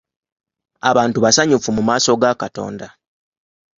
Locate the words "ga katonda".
2.21-2.87